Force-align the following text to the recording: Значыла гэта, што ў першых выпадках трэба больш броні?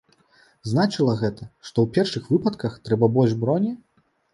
Значыла 0.69 1.13
гэта, 1.21 1.43
што 1.67 1.77
ў 1.85 2.01
першых 2.01 2.23
выпадках 2.35 2.73
трэба 2.87 3.15
больш 3.21 3.41
броні? 3.47 3.81